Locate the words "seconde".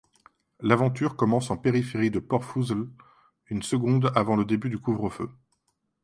3.61-4.11